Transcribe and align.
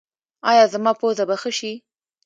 ایا 0.49 0.63
زما 0.73 0.91
پوزه 0.99 1.23
به 1.29 1.35
ښه 1.41 1.51
شي؟ 1.57 1.73